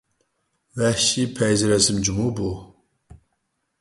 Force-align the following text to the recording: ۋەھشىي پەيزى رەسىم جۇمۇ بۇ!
ۋەھشىي 0.83 1.29
پەيزى 1.39 1.69
رەسىم 1.75 2.01
جۇمۇ 2.09 2.27
بۇ! 2.41 2.51